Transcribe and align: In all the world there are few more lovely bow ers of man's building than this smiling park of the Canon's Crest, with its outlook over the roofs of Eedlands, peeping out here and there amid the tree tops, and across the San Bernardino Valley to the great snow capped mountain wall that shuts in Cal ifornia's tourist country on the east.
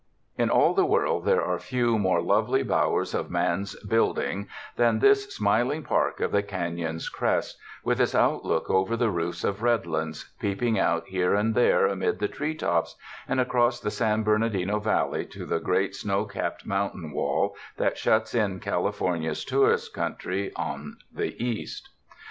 In 0.35 0.49
all 0.49 0.73
the 0.73 0.83
world 0.83 1.25
there 1.25 1.45
are 1.45 1.59
few 1.59 1.99
more 1.99 2.23
lovely 2.23 2.63
bow 2.63 2.95
ers 2.95 3.13
of 3.13 3.29
man's 3.29 3.75
building 3.83 4.47
than 4.75 4.97
this 4.97 5.31
smiling 5.31 5.83
park 5.83 6.19
of 6.21 6.31
the 6.31 6.41
Canon's 6.41 7.07
Crest, 7.07 7.59
with 7.83 8.01
its 8.01 8.15
outlook 8.15 8.67
over 8.67 8.97
the 8.97 9.11
roofs 9.11 9.43
of 9.43 9.59
Eedlands, 9.59 10.31
peeping 10.39 10.79
out 10.79 11.05
here 11.05 11.35
and 11.35 11.53
there 11.53 11.85
amid 11.85 12.17
the 12.17 12.27
tree 12.27 12.55
tops, 12.55 12.95
and 13.27 13.39
across 13.39 13.79
the 13.79 13.91
San 13.91 14.23
Bernardino 14.23 14.79
Valley 14.79 15.23
to 15.27 15.45
the 15.45 15.59
great 15.59 15.93
snow 15.93 16.25
capped 16.25 16.65
mountain 16.65 17.11
wall 17.11 17.55
that 17.77 17.95
shuts 17.95 18.33
in 18.33 18.59
Cal 18.59 18.85
ifornia's 18.85 19.45
tourist 19.45 19.93
country 19.93 20.51
on 20.55 20.97
the 21.13 21.35
east. 21.39 21.89